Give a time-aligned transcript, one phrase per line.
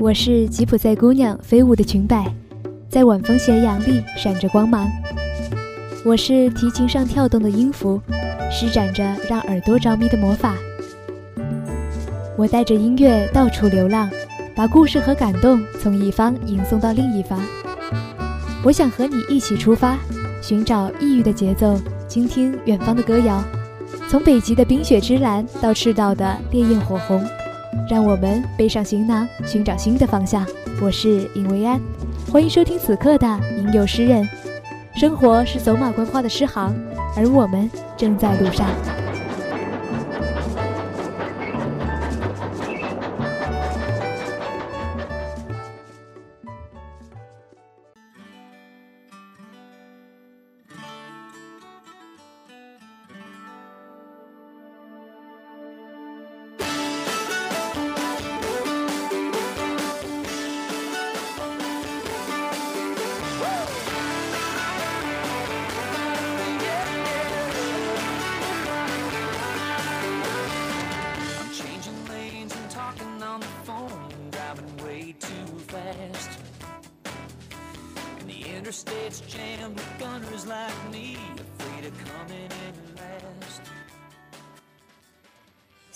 [0.00, 2.32] 我是吉普赛姑娘飞舞的裙摆，
[2.88, 4.88] 在晚风斜阳里闪着光芒。
[6.04, 8.00] 我是提琴上跳动的音符，
[8.48, 10.54] 施展着让耳朵着迷的魔法。
[12.36, 14.08] 我带着音乐到处流浪，
[14.54, 17.40] 把故事和感动从一方吟送到另一方。
[18.62, 19.98] 我想和你一起出发，
[20.40, 21.76] 寻找异域的节奏，
[22.06, 23.42] 倾听远方的歌谣。
[24.08, 27.26] 从北极的冰雪之蓝到赤道的烈焰火红，
[27.88, 30.46] 让我们背上行囊，寻找新的方向。
[30.82, 31.80] 我是尹维安，
[32.30, 34.22] 欢迎收听此刻的《吟游诗人》。
[35.00, 36.74] 生活是走马观花的诗行，
[37.16, 38.68] 而我们正在路上。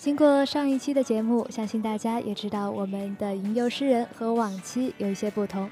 [0.00, 5.68] 经过上一期的节目，相信大家也知道我们的吟游诗人和往期有一些不同。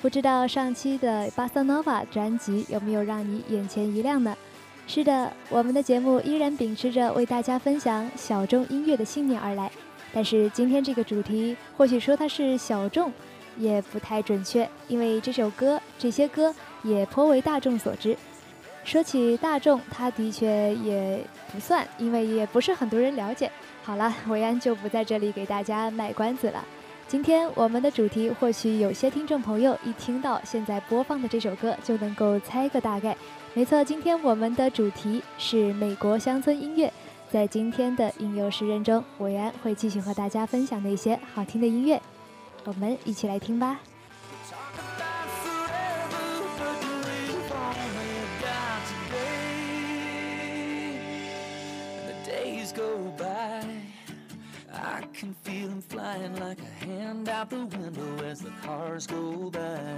[0.00, 4.36] 不知道上期的巴塞诺瓦专辑有没有让你眼前一亮呢？
[4.86, 9.68] 是的，我们的节目依然秉持着为大家分享小众音乐的信念而来。
[10.14, 13.12] 但是今天这个主题，或许说它是小众，
[13.56, 16.54] 也不太准确，因为这首歌、这些歌
[16.84, 18.16] 也颇为大众所知。
[18.84, 21.20] 说起大众，它的确也
[21.52, 23.50] 不算，因为也不是很多人了解。
[23.84, 26.64] 好了，维安就不在这里给大家卖关子了。
[27.08, 33.16] 今天我们的主题，或许有些听众朋友一听到现在播放的这首歌，就能够猜个大概。
[33.54, 36.90] 没错，今天我们的主题是美国乡村音乐。
[37.30, 42.00] 在今天的应有诗人中，维安会继续和大家分享那些好听的音乐，
[42.64, 43.80] 我们一起来听吧。
[55.21, 59.97] can feel him flying like a hand out the window as the cars go by.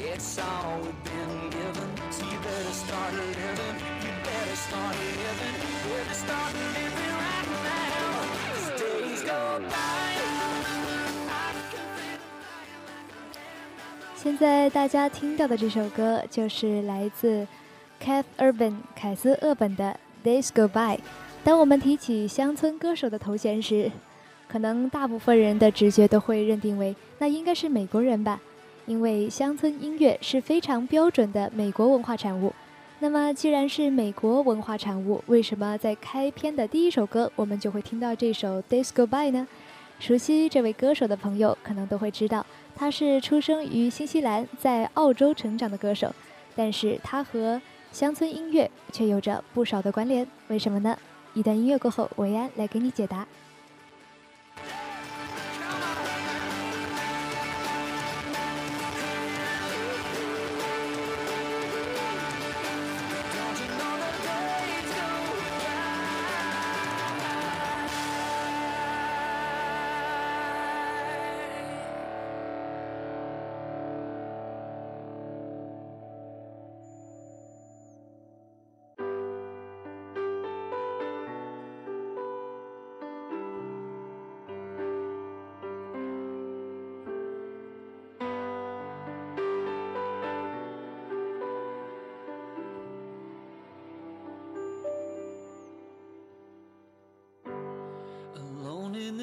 [0.00, 3.76] It's all we've been given, so you better start living.
[4.04, 5.54] You better start living.
[5.62, 8.22] You better start living right now.
[8.52, 10.02] As days go by.
[14.16, 17.46] 现在大家听到的这首歌就是来自
[18.00, 20.96] Kath Urban 凯斯·厄本的《Days Go By》。
[21.47, 23.89] 当我们提起乡村歌手的头衔时，
[24.49, 28.41] 可能大部分人的直觉都会认定为那应该是美国人吧，
[28.85, 32.51] 因为乡村音乐是非常标准的美国文化产物。
[32.99, 39.47] 那么，既然是美国文化产物，为什么在开篇的第一首歌我们就会听到这首《Days Go By》呢？
[40.01, 46.13] 熟悉这位歌手的朋友可能都会知道，他是出生于新西兰，在澳洲成长的歌手，
[46.57, 47.61] 但是他和
[47.93, 50.97] 乡村音乐却有着不少的关联，为什么呢？
[51.37, 53.27] 一段音乐过后，维安来给你解答。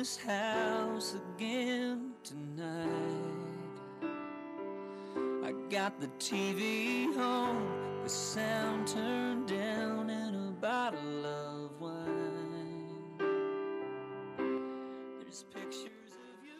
[0.04, 2.90] this house again tonight.
[5.44, 7.66] I got the TV on,
[8.04, 13.18] the sound turned down, and a bottle of wine.
[15.22, 16.52] There's pictures of you.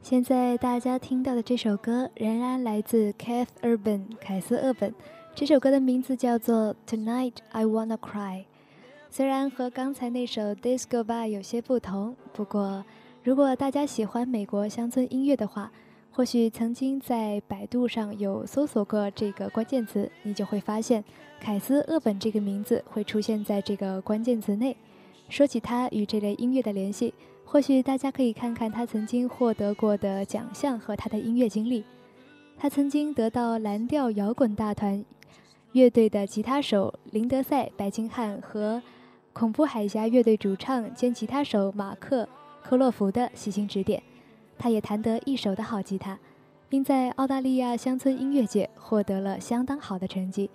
[0.00, 4.94] 现在大家听到的这首歌仍然来自 Keith Urban 凯斯·厄本。
[5.34, 8.44] 这首歌的名字叫做《Tonight I Wanna Cry》。
[9.17, 12.85] 虽然和刚才那首《Disco Bar》有些不同，不过
[13.23, 15.71] 如果大家喜欢美国乡村音乐的话，
[16.11, 21.03] 或许曾经在百度上有搜索过这个关键词，你就会发现
[21.39, 24.77] 凯斯·厄本这个名字会出现在这个关键词内。
[25.29, 27.11] 说起他与这类音乐的联系。
[27.43, 31.83] 或许大家可以看看他曾经获得过的奖项和他的音乐经历。
[32.55, 35.03] 他曾经得到蓝调摇滚大团
[35.71, 38.79] 乐队的吉他手林德赛·白金汉和
[39.37, 42.23] 恐怖海峡乐队主唱兼吉他手马克·
[42.63, 44.01] 科洛弗的悉心指点。
[44.57, 46.17] 他也弹得一手的好吉他，
[46.67, 50.49] 并在澳大利亚乡村音乐界获得了相当好的成绩。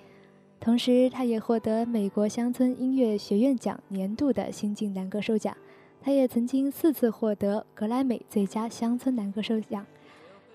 [0.58, 5.56] 同时，他也获得美国乡村音乐学院奖年度的新晋男歌手奖。
[6.00, 9.86] 他也曾经四次获得格莱美最佳乡村男歌手奖。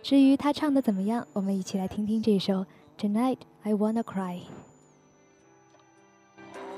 [0.04, 2.56] 至于他唱的怎么样，我们一起来听听这首
[3.00, 4.40] 《Tonight I Wanna Cry》。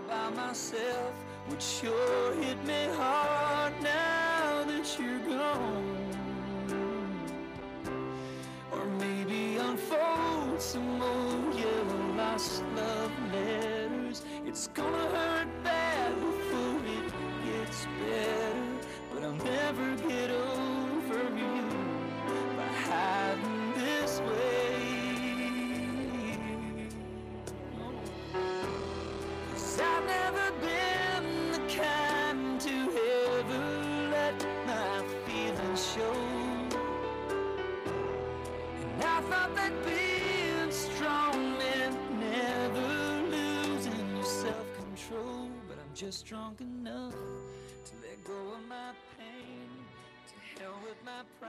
[0.09, 1.13] by myself
[1.49, 5.97] would sure hit me hard now that you're gone.
[8.71, 14.23] Or maybe unfold some old yellow lost love letters.
[14.47, 17.13] It's gonna hurt bad before it
[17.45, 18.69] gets better,
[19.13, 20.18] but I'll never get.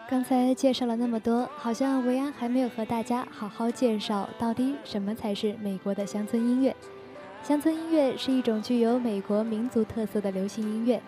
[0.08, 6.74] 刚才介绍了那么多，好像维安还没有和大家好好介绍到底什么才是美国的乡村音乐。
[7.42, 11.00] 乡村音乐是一种具有美国民族特色的流行音乐，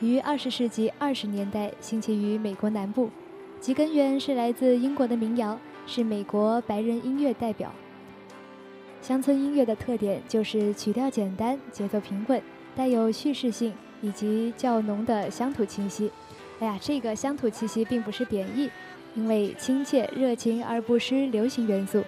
[0.00, 3.10] 于二十世纪二十年代兴起于美国南部，
[3.60, 7.72] 其根源是来自英国的民谣，是美国白人音乐代表。
[9.02, 12.40] 乡村音乐的特点就是曲调简单、节奏平稳、
[12.74, 16.10] 带有叙事性以及较浓的乡土气息。
[16.60, 18.70] 哎呀，这个乡土气息并不是贬义，
[19.14, 22.02] 因为亲切、热情而不失流行元素，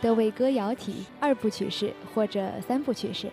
[0.00, 3.28] 的为歌谣体二部曲式或者三部曲式。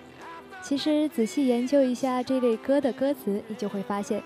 [0.64, 4.24] 其实仔细研究一下这类歌的歌词，你就会发现，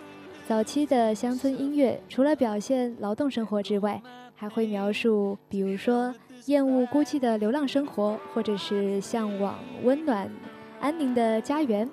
[0.48, 4.02] 早期的乡村音乐除了表现劳动生活之外，
[4.34, 6.16] 还会描述，比如说
[6.46, 10.32] 厌恶孤寂的流浪生活，或者是向往温暖、
[10.80, 11.90] 安宁的家园。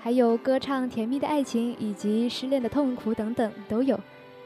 [0.00, 3.96] 还有歌唱甜蜜的爱情以及失恋的痛苦等等都有，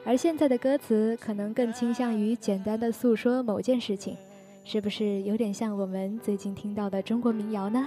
[0.04, 4.18] 而现在的歌词可能更倾向于简单的诉说某件事情，
[4.64, 7.86] 是不是有点像我们最近听到的中国民谣呢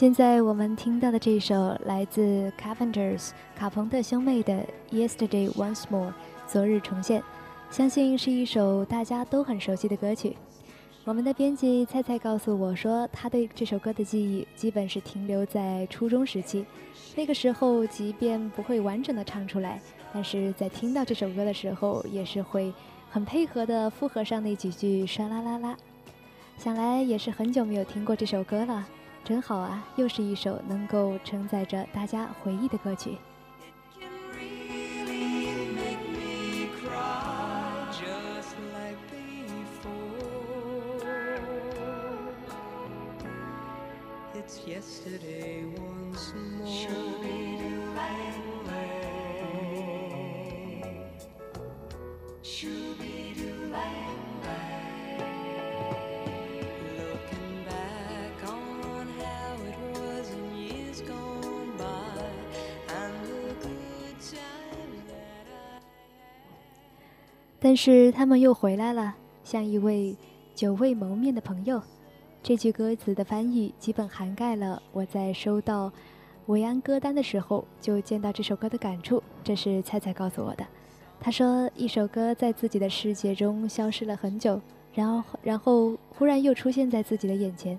[0.00, 4.54] 现在我们听到的这首来自 Carpenters 卡朋特兄妹的
[4.90, 6.08] 《Yesterday Once More》
[6.46, 7.22] 昨日重现，
[7.70, 10.38] 相信是一首大家都很熟悉的歌曲。
[11.04, 16.64] 我们的编辑菜菜告诉我说，他对这首歌的记忆基本是停留在初中时期。
[17.14, 19.78] 那个时候，即便不会完整的唱出来，
[20.14, 22.72] 但是在听到这首歌的时候，也是会
[23.10, 25.76] 很配合的附和上那几句唰啦啦啦。
[26.56, 28.86] 想来也是很久没有听过这首歌了，
[29.24, 29.84] 真好啊！
[29.96, 33.18] 又是一首能够承载着大家回忆的歌曲。
[44.34, 47.09] It's yesterday once more.
[67.70, 70.16] 但是他们又回来了，像一位
[70.56, 71.80] 久未谋面的朋友。
[72.42, 75.92] 这句歌词的翻译基本涵盖了我在收到
[76.46, 79.22] 维安歌单的时候就见到这首歌的感触。
[79.44, 80.66] 这是菜菜告诉我的。
[81.20, 84.60] 他说，一首歌在自己的世界中消失了很久，
[84.92, 87.78] 然后然后忽然又出现在自己的眼前，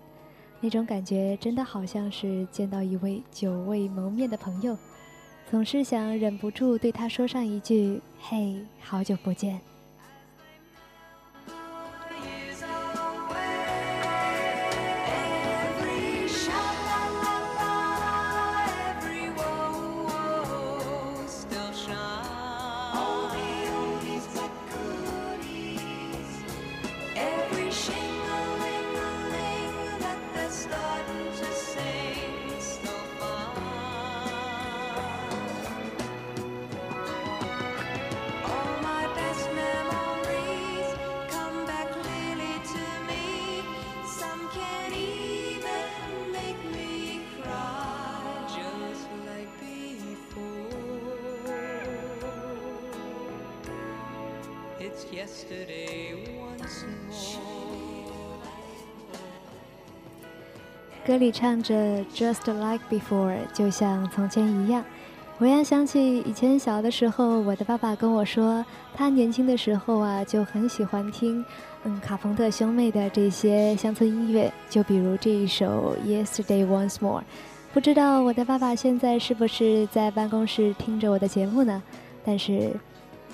[0.61, 4.77] 那种感觉真的好像是见到一位久未谋面的朋友，
[5.49, 9.59] 总是想忍不住对他说上一句：“嘿，好久不见。”
[61.05, 61.73] 歌里唱着
[62.13, 64.83] “Just like before”，就像从前一样。
[65.39, 71.43] 我让想起以前小的时候，我的爸爸跟我说，他年轻的时候啊，就很喜欢听，
[71.83, 77.21] 嗯，卡朋特兄妹的这些乡村音乐，就比如这一首《Yesterday Once More》。
[77.73, 81.81] 不知道我的爸爸现在是不是在办公室听着我的节目呢？
[82.23, 82.71] 但是，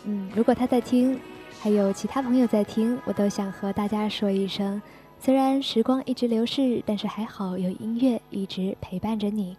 [0.06, 1.20] 嗯，如果他在听，
[1.60, 4.82] 还有其他朋友在听，我都想和大家说一声。
[5.20, 9.58] 虽然时光一直流逝，但是还好有音乐一直陪伴着你。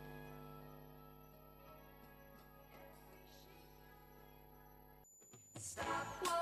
[5.59, 5.85] Stop,
[6.25, 6.39] whoa,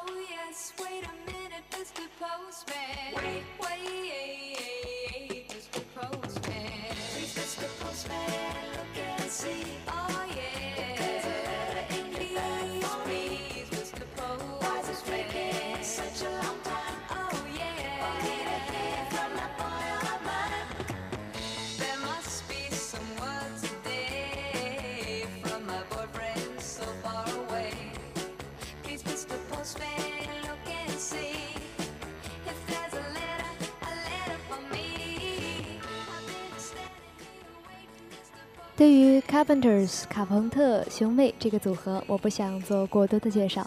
[38.76, 43.66] 对于 Carpenters 卡朋特兄妹这个组合，我不想做过多的介绍。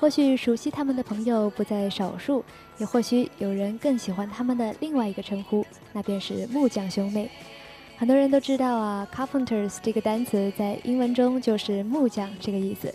[0.00, 2.42] 或许熟悉他们的朋友不在少数，
[2.78, 7.30] 也或许有人更喜欢他们的另外一个称呼，那便是木匠兄妹。
[7.98, 12.94] 很多人都知道啊，Carpenters 这个单词在英文中就是木匠这个意思。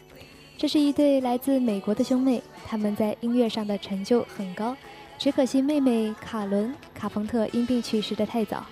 [0.57, 4.75] 这是一对来自美国的兄妹，他们在音乐上的成就很高，
[5.19, 8.65] 只可惜妹妹卡伦·卡朋特因病去世的太早。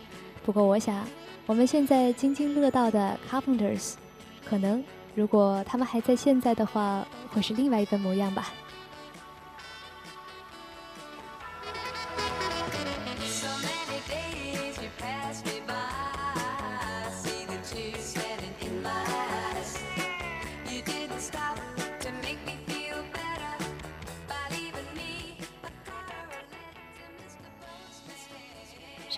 [0.44, 1.06] 不过，我想
[1.50, 3.94] 我们现在津津乐道的 Carpenters，
[4.46, 4.84] 可能
[5.16, 8.50] 如果他们还在现在的话，会是另外一番模样吧。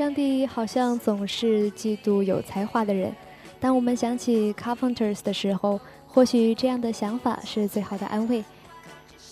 [0.02, 3.16] 上帝好像总是嫉妒有才华的人。
[3.60, 8.44] 当我们想起 Carpenters 的时候，或许这样的想法是最好的安慰。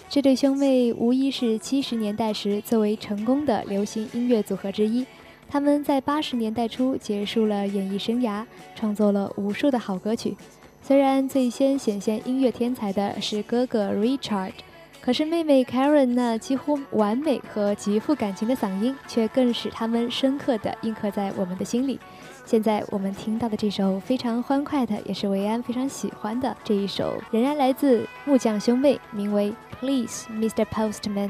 [0.08, 5.04] 这对兄妹无疑是七十年代时最为成功的流行音乐组合之一。
[5.50, 8.46] 他们在八十年代初结束了演艺生涯，
[8.76, 10.38] 创作了无数的好歌曲。
[10.84, 14.52] 虽然最先显现音乐天才的是哥哥 Richard，
[15.10, 22.00] 可是妹妹 Karen 那几乎完美和极富感情的嗓音，却更使他们深刻地印刻在我们的心里。
[22.46, 30.64] 现在我们听到的这首非常欢快的，也是维安非常喜欢的这一首，仍然来自木匠兄妹，名为《Please Mr.
[30.66, 31.30] Postman》。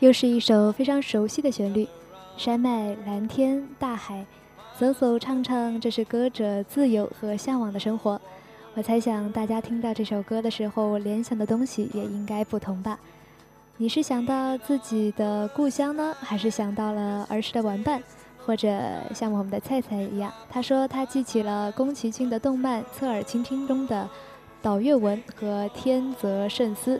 [0.00, 1.86] 又是一首非常熟悉的旋律，
[2.38, 4.24] 山脉、蓝天、大海，
[4.78, 8.18] 走走唱唱，这是歌者自由和向往的生活。
[8.72, 12.98] 我猜想大家听到这首歌的时候，联想的东西也应该不同吧？
[13.76, 18.02] 你是想到自己的故乡呢，还是想到了儿时的玩伴，
[18.46, 18.80] 或者
[19.14, 24.08] 像我们的菜菜一样，他说他记起了宫崎骏的动漫《侧耳倾听》中的
[24.62, 26.98] 岛月文和天泽圣司。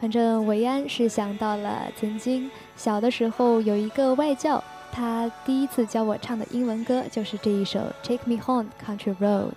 [0.00, 9.48] 反正维安是想到了曾经小的时候有一个外教，他第一次教我唱的英文歌就是这一首《Take Me Home Country Road》，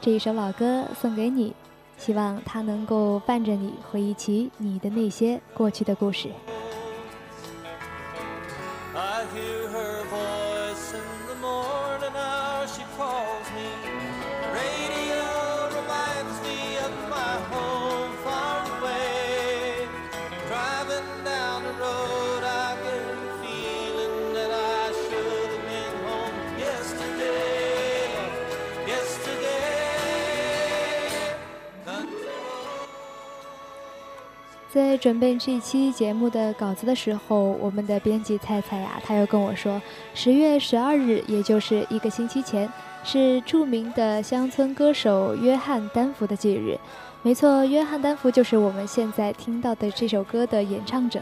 [0.00, 1.54] 这一首老歌送给你，
[1.96, 6.28] 希望它能够伴着你回忆起你的那些过去的故事。
[34.78, 39.82] 在准备这期节目的稿子的时候，我们的编辑菜菜呀，他又跟我说，
[40.14, 46.78] 十月十二日，也就是一个星期前，是著名的乡村歌手约翰丹福的忌日。
[47.22, 51.20] 没错，约翰丹福就是我们现在听到的这首歌的演唱者。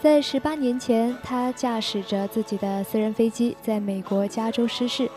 [0.00, 5.08] 在十八年前，他驾驶着自己的私人飞机在美国加州失事。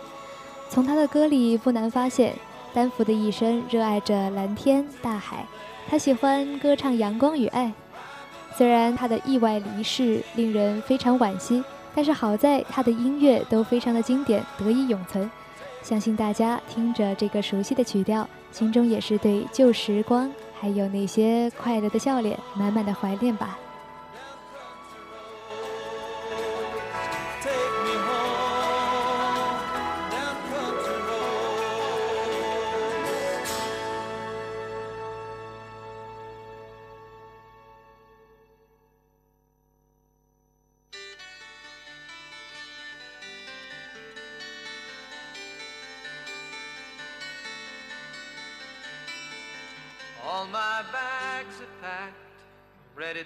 [0.70, 2.36] 从他的歌里不难发现，
[2.76, 5.48] 丹福的一生热爱着蓝天大海。
[5.90, 7.72] 他喜欢歌唱阳光与爱。
[8.56, 11.64] 虽然他的意外离世令人非常惋惜，
[11.96, 15.30] 但是好在他的音乐都非常的经典，得以永存。
[15.82, 23.58] 相信大家听着这个熟悉的曲调，心中也是对旧时光还有那些快乐的笑脸满满的怀念吧。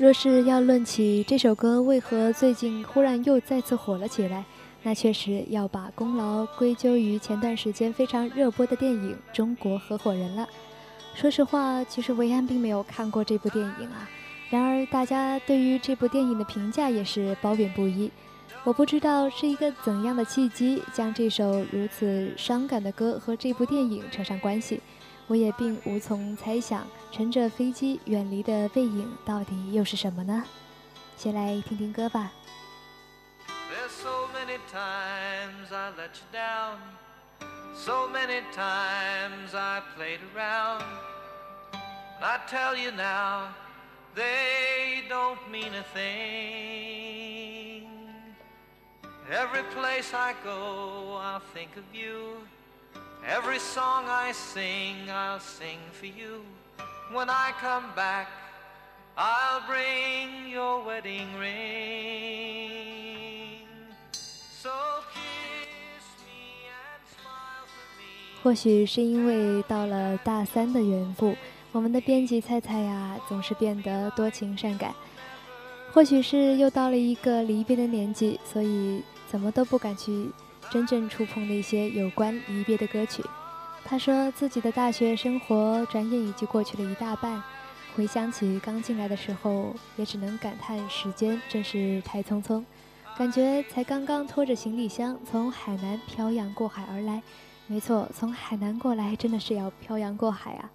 [0.00, 4.42] 若是要论起这首歌为何最近忽然又再次火了起来，
[4.82, 10.48] 那确实要把功劳归咎于前段时间非常热播的电影《中国合伙人》了。
[11.14, 14.08] 说实话，其实维安并没有看过这部电影啊。
[14.48, 18.10] 然而，大家对于这部电影的评价也是褒贬不一。
[18.64, 24.80] 我不知道是一个怎样的契机，将这首如此伤感的歌和这部电影扯上关系，
[25.26, 30.44] 我也并无从猜想，乘着飞机远离的背影到底又是什么呢？
[31.16, 32.32] 先来听听歌吧。
[33.46, 36.78] There's so many times I let you down.
[37.74, 40.82] So many times I played around.
[42.20, 43.48] I tell you now,
[44.14, 47.88] they don't mean a thing.
[49.30, 52.46] Every place I go, I'll think of you.
[53.26, 56.44] Every song I sing, I'll sing for you.
[57.12, 58.28] When I come back,
[59.16, 61.66] I'll bring your wedding ring.
[64.12, 64.70] So
[65.12, 68.40] kiss me and smile for me.
[68.44, 71.36] 或许是因为到了大三的缘故，
[71.72, 74.94] 我们的编辑菜菜呀，总是变得多情善感。
[75.92, 80.30] 或许是又到了一个离别的年纪，所以怎么都不敢去
[80.70, 83.24] 真正触碰那些有关离别的歌曲。
[83.90, 87.42] 他说自己的大学生活转眼已经过去了一大半，
[87.96, 92.62] 回想起刚进来的时候，也只能感叹时间真是太匆匆，
[93.18, 97.20] 感觉才刚刚拖着行李箱从海南漂洋过海而来。
[97.66, 100.70] 没错，从海南过来真的是要漂洋过海啊。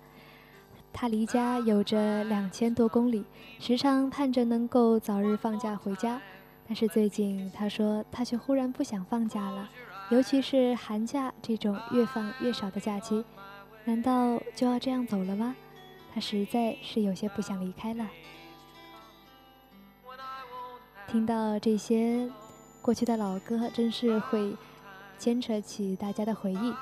[0.91, 3.23] 他离家有着两千多公里，
[3.61, 6.21] 时常盼着能够早日放假回家。
[6.67, 9.69] 但是最近他说他却忽然不想放假了。
[10.09, 13.25] 尤其是寒假这种越放越少的假期，
[13.85, 15.55] 难道就要这样走了吗？
[16.13, 18.07] 他实在是有些不想离开了。
[21.07, 22.29] 听到这些
[22.81, 24.55] 过去的老歌，真是会
[25.17, 26.73] 牵扯起大家的回忆。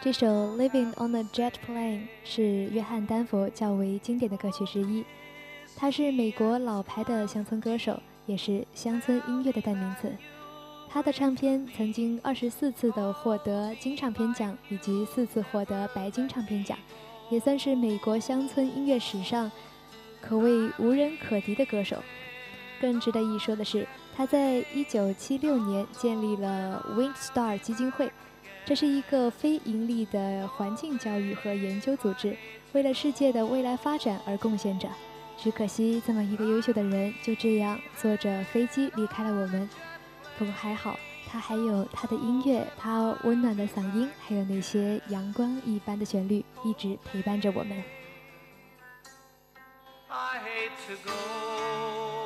[0.00, 5.04] 这首《Living on a Jet Plane》是约翰丹佛较为经典的歌曲之一。
[5.76, 10.12] 他是美国老牌的乡村歌手，也是乡村音乐的代名词。
[10.90, 16.76] 他的唱片曾经二十四次的获得金唱片奖，以及四次获得白金唱片奖，
[17.30, 19.50] 也算是美国乡村音乐史上
[20.20, 22.02] 可谓无人可敌的歌手。
[22.80, 28.10] 更值得一说的是，他在一九七六年建立了 Wing Star 基金会，
[28.64, 32.36] 这是一个非盈利的环境教育和研究组织，
[32.72, 34.88] 为了世界的未来发展而贡献着。
[35.36, 39.68] 只可惜，这么一个优秀的人就这样坐着飞机离开了我们。
[40.38, 40.96] 不过还好，
[41.26, 47.82] 他还有他的音乐，他温暖的嗓音，还有那些阳光一般的旋律，一直陪伴着我们。
[50.08, 52.17] I hate to go.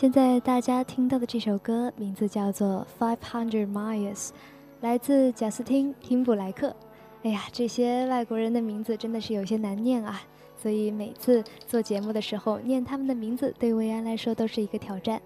[0.00, 4.28] 现在大家听到的这首歌名字叫做《Five Hundred Miles》，
[4.80, 6.74] 来自贾斯汀·汀布莱克。
[7.22, 10.22] 哎呀，这些外国人的名字真的是有些难念啊，
[10.56, 15.20] 所以每次做节目的时候念他们的名字，对薇安来说都是一个挑战。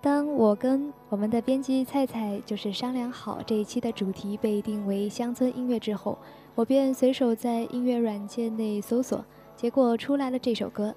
[0.00, 6.16] 当我跟我们的编辑菜菜就是商量好这一期的主题被定为乡村音乐之后，
[6.54, 9.24] 我便随手在音乐软件内搜索，
[9.56, 10.94] 结果出来了这首歌。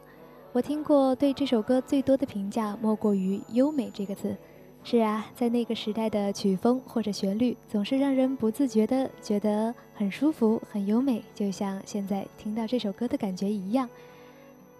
[0.57, 4.35] 我听过对这首歌最多的评价莫过于“优美”这个词。
[4.83, 13.87] 是啊，在那个时代的曲风或者旋律，总是让人不自觉的觉得很舒服、很优美，就像现在听到这首歌的感觉一样。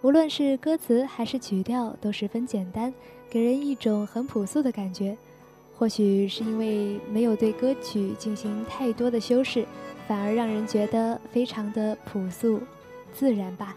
[0.02, 2.92] 无论是歌词还是曲调，都十分简单，
[3.30, 5.16] 给人一种很朴素的感觉。
[5.76, 9.64] 或许是因为没有对歌曲进行太多的修饰，
[10.08, 12.60] 反而让人觉得非常的朴素、
[13.12, 13.76] 自然吧。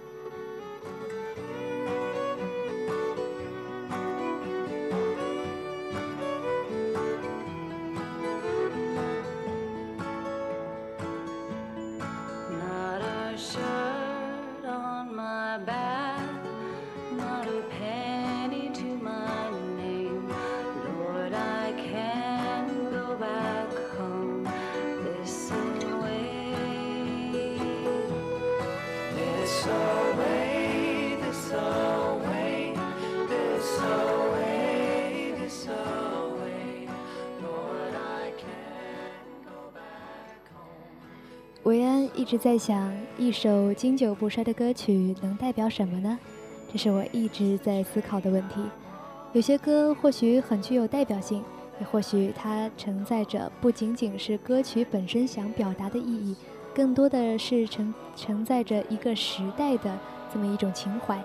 [42.42, 46.18] 在想，一首经久不衰的歌曲能代表什么呢？
[46.74, 48.56] 这是我一直在思考的问题。
[49.32, 51.44] 有些歌或许很具有代表性，
[51.80, 56.36] 也或许它承载着不仅仅是歌曲本身想表达的意义，
[56.74, 59.96] 更多的是承承载着一个时代的
[60.34, 61.24] 这么一种情怀。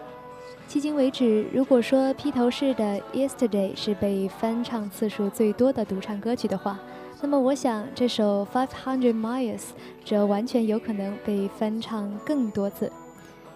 [0.68, 6.78] 迄今为止，如果说披头士的《Yesterday》是被翻唱次数最多的独唱歌曲的话，
[7.20, 9.58] 那么我想这首《Five Hundred Miles》
[10.04, 12.92] 则完全有可能被翻唱更多次，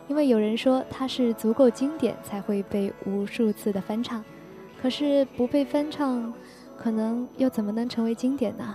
[0.09, 4.25] 因为有人说它是足够经典才会被无数次的翻唱，
[4.81, 6.33] 可是不被翻唱，
[6.77, 8.75] 可能又怎么能成为经典呢？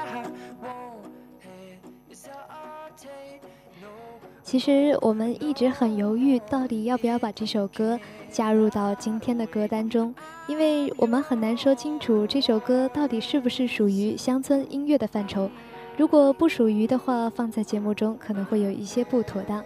[4.51, 7.97] 其实我们一直很犹豫，到底要不要把这首歌
[8.29, 10.13] 加入到今天的歌单中，
[10.45, 15.49] 因为我们很难说清楚这首歌到底是不是属于乡村音乐的范畴。
[15.95, 19.63] 如果不属于的话，放在节目中可能会有一些不妥当。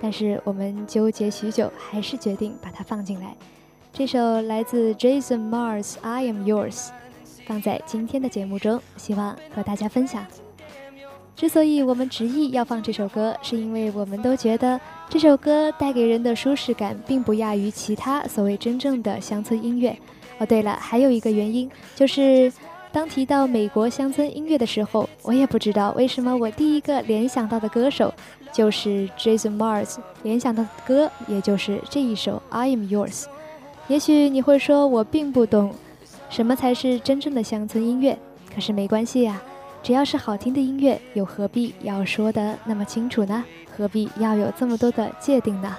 [0.00, 3.34] 但是我们纠结许久，还是决定把它放进来。
[3.92, 6.86] 这首来自 Jason Mars《I Am Yours》
[7.44, 10.24] 放在今天的节目中，希望和大家分享。
[11.38, 19.96] 之所以我们执意要放这首歌，是因为我们都觉得这首歌带给人的舒适感并不亚于其他所谓真正的乡村音乐。
[20.38, 22.52] 哦，对了，还有一个原因就是，
[22.90, 28.12] 当提到美国乡村音乐的时候，我也不知道为什么我第一个联想到的歌手
[28.52, 33.22] 就是 Jason Mars，联想到的歌也就是这一首《I Am Yours》。
[33.86, 35.72] 也许你会说我并不懂
[36.30, 38.18] 什么才是真正的乡村音乐，
[38.52, 39.40] 可是没关系呀、
[39.88, 43.42] 只要是好听的音乐，又何必要说的那么清楚呢？
[43.74, 45.78] 何必要有这么多的界定呢？